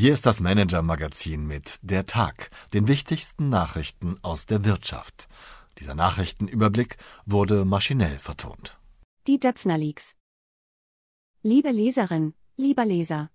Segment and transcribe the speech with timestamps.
[0.00, 5.26] Hier ist das Manager-Magazin mit Der Tag, den wichtigsten Nachrichten aus der Wirtschaft.
[5.80, 8.78] Dieser Nachrichtenüberblick wurde maschinell vertont.
[9.26, 10.14] Die Döpfner Leaks.
[11.42, 13.30] Liebe Leserin, lieber Leser.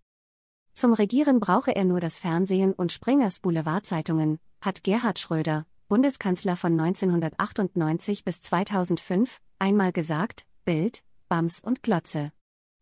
[0.74, 6.80] Zum Regieren brauche er nur das Fernsehen und Springers Boulevardzeitungen, hat Gerhard Schröder, Bundeskanzler von
[6.80, 12.32] 1998 bis 2005, einmal gesagt, Bild, Bams und Glotze.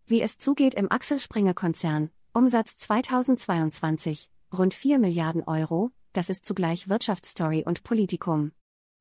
[0.05, 6.45] Wie es zugeht im Axel Springer Konzern, Umsatz 2022, rund 4 Milliarden Euro, das ist
[6.45, 8.53] zugleich Wirtschaftsstory und Politikum.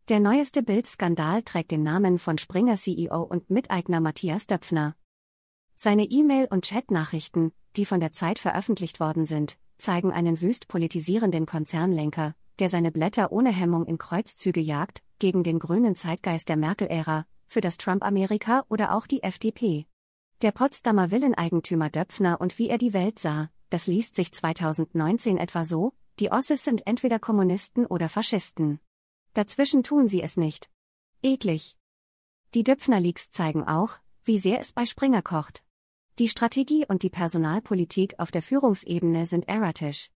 [0.08, 4.96] Der neueste Bildskandal trägt den Namen von Springer CEO und Miteigner Matthias Döpfner.
[5.76, 11.46] Seine E-Mail- und Chat-Nachrichten, die von der Zeit veröffentlicht worden sind, zeigen einen wüst politisierenden
[11.46, 17.26] Konzernlenker, der seine Blätter ohne Hemmung in Kreuzzüge jagt, gegen den grünen Zeitgeist der Merkel-Ära,
[17.46, 19.86] für das Trump-Amerika oder auch die FDP.
[20.42, 25.66] Der Potsdamer Villeneigentümer Döpfner und wie er die Welt sah, das liest sich 2019 etwa
[25.66, 28.80] so, die Osses sind entweder Kommunisten oder Faschisten.
[29.34, 30.70] Dazwischen tun sie es nicht.
[31.22, 31.76] Eklig.
[32.54, 35.62] Die Döpfner-Leaks zeigen auch, wie sehr es bei Springer kocht.
[36.18, 40.10] Die Strategie und die Personalpolitik auf der Führungsebene sind erratisch.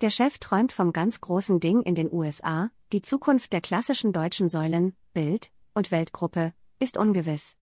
[0.00, 4.48] Der Chef träumt vom ganz großen Ding in den USA, die Zukunft der klassischen deutschen
[4.48, 7.57] Säulen, Bild und Weltgruppe, ist ungewiss.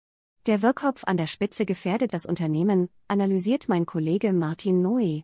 [0.46, 5.24] Der Wirkkopf an der Spitze gefährdet das Unternehmen, analysiert mein Kollege Martin Noe.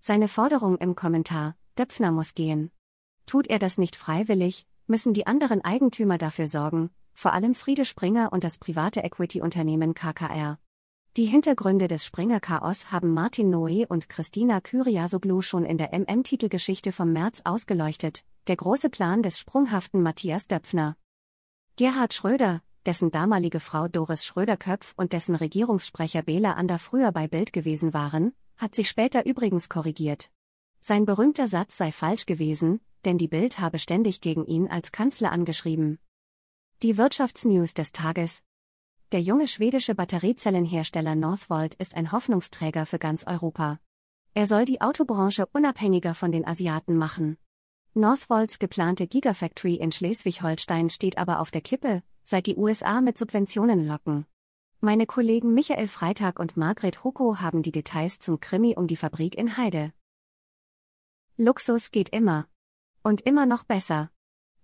[0.00, 2.72] Seine Forderung im Kommentar, Döpfner muss gehen.
[3.26, 8.32] Tut er das nicht freiwillig, müssen die anderen Eigentümer dafür sorgen, vor allem Friede Springer
[8.32, 10.58] und das private Equity-Unternehmen KKR.
[11.16, 17.12] Die Hintergründe des Springer-Chaos haben Martin Noe und Christina Kyriasoglu schon in der MM-Titelgeschichte vom
[17.12, 20.96] März ausgeleuchtet, der große Plan des sprunghaften Matthias Döpfner.
[21.76, 27.52] Gerhard Schröder, dessen damalige Frau Doris Schröder-Köpf und dessen Regierungssprecher Bela Ander früher bei Bild
[27.52, 30.30] gewesen waren, hat sich später übrigens korrigiert.
[30.80, 35.32] Sein berühmter Satz sei falsch gewesen, denn die Bild habe ständig gegen ihn als Kanzler
[35.32, 35.98] angeschrieben.
[36.82, 38.42] Die Wirtschaftsnews des Tages.
[39.12, 43.80] Der junge schwedische Batteriezellenhersteller Northvolt ist ein Hoffnungsträger für ganz Europa.
[44.34, 47.38] Er soll die Autobranche unabhängiger von den Asiaten machen.
[47.94, 53.86] Northvolts geplante Gigafactory in Schleswig-Holstein steht aber auf der Kippe, seit die USA mit Subventionen
[53.86, 54.26] locken.
[54.80, 59.36] Meine Kollegen Michael Freitag und Margret Hucko haben die Details zum Krimi um die Fabrik
[59.36, 59.92] in Heide.
[61.36, 62.48] Luxus geht immer.
[63.04, 64.10] Und immer noch besser.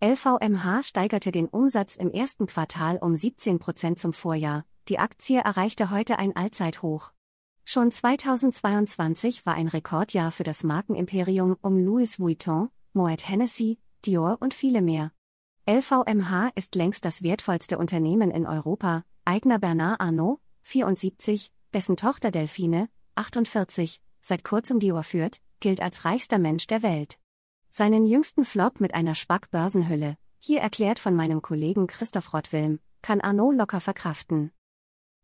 [0.00, 5.90] LVMH steigerte den Umsatz im ersten Quartal um 17 Prozent zum Vorjahr, die Aktie erreichte
[5.90, 7.12] heute ein Allzeithoch.
[7.64, 14.52] Schon 2022 war ein Rekordjahr für das Markenimperium um Louis Vuitton, Moet Hennessy, Dior und
[14.52, 15.12] viele mehr.
[15.64, 22.88] LVMH ist längst das wertvollste Unternehmen in Europa, Eigner Bernard Arnault, 74, dessen Tochter Delphine,
[23.14, 27.16] 48, seit kurzem Dior führt, gilt als reichster Mensch der Welt.
[27.70, 33.56] Seinen jüngsten Flop mit einer Spack-Börsenhülle, hier erklärt von meinem Kollegen Christoph Rottwilm, kann Arnault
[33.56, 34.50] locker verkraften.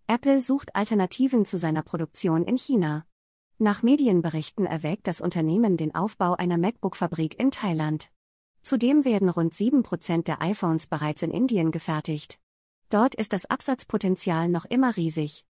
[0.07, 3.05] Apple sucht Alternativen zu seiner Produktion in China.
[3.59, 8.09] Nach Medienberichten erwägt das Unternehmen den Aufbau einer MacBook-Fabrik in Thailand.
[8.63, 12.39] Zudem werden rund 7% der iPhones bereits in Indien gefertigt.
[12.91, 15.45] Dort ist das Absatzpotenzial noch immer riesig.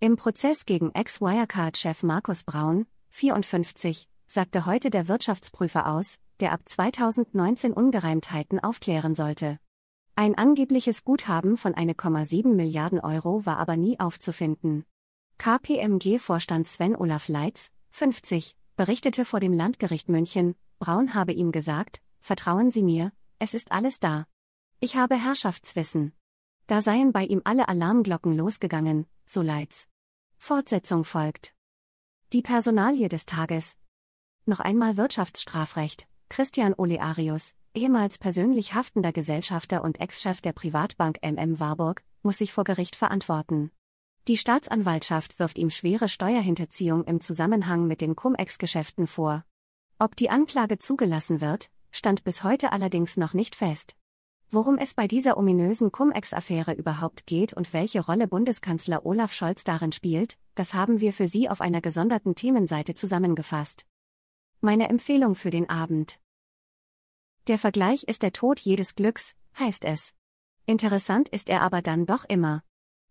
[0.00, 7.72] Im Prozess gegen Ex-Wirecard-Chef Markus Braun, 54, sagte heute der Wirtschaftsprüfer aus, der ab 2019
[7.72, 9.58] Ungereimtheiten aufklären sollte.
[10.16, 14.84] Ein angebliches Guthaben von 1,7 Milliarden Euro war aber nie aufzufinden.
[15.38, 22.70] KPMG-Vorstand Sven Olaf Leitz, 50, berichtete vor dem Landgericht München, Braun habe ihm gesagt, vertrauen
[22.70, 24.26] Sie mir, es ist alles da.
[24.80, 26.12] Ich habe Herrschaftswissen.
[26.66, 29.88] Da seien bei ihm alle Alarmglocken losgegangen, so Leitz.
[30.36, 31.54] Fortsetzung folgt.
[32.34, 33.78] Die Personalie des Tages.
[34.44, 36.06] Noch einmal Wirtschaftsstrafrecht.
[36.28, 42.64] Christian Olearius, ehemals persönlich haftender Gesellschafter und Ex-Chef der Privatbank MM Warburg, muss sich vor
[42.64, 43.70] Gericht verantworten.
[44.28, 49.46] Die Staatsanwaltschaft wirft ihm schwere Steuerhinterziehung im Zusammenhang mit den Cum-Ex-Geschäften vor.
[49.98, 53.94] Ob die Anklage zugelassen wird, stand bis heute allerdings noch nicht fest.
[54.50, 59.92] Worum es bei dieser ominösen Cum-Ex-Affäre überhaupt geht und welche Rolle Bundeskanzler Olaf Scholz darin
[59.92, 63.86] spielt, das haben wir für Sie auf einer gesonderten Themenseite zusammengefasst.
[64.60, 66.18] Meine Empfehlung für den Abend.
[67.46, 70.14] Der Vergleich ist der Tod jedes Glücks, heißt es.
[70.66, 72.62] Interessant ist er aber dann doch immer.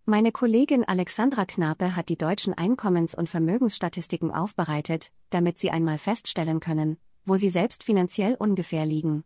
[0.05, 6.59] Meine Kollegin Alexandra Knape hat die deutschen Einkommens- und Vermögensstatistiken aufbereitet, damit Sie einmal feststellen
[6.59, 9.23] können, wo Sie selbst finanziell ungefähr liegen.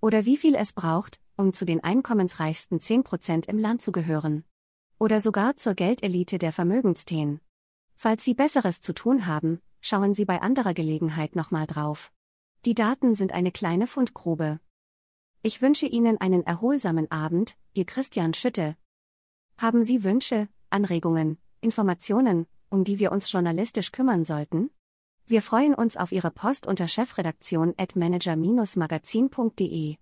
[0.00, 4.44] Oder wie viel es braucht, um zu den einkommensreichsten 10% im Land zu gehören.
[4.98, 7.40] Oder sogar zur Geldelite der Vermögensthen.
[7.94, 12.10] Falls Sie Besseres zu tun haben, Schauen Sie bei anderer Gelegenheit nochmal drauf.
[12.64, 14.58] Die Daten sind eine kleine Fundgrube.
[15.42, 18.78] Ich wünsche Ihnen einen erholsamen Abend, Ihr Christian Schütte.
[19.56, 24.70] Haben Sie Wünsche, Anregungen, Informationen, um die wir uns journalistisch kümmern sollten?
[25.26, 29.96] Wir freuen uns auf Ihre Post unter chefredaktion at manager-magazin.de.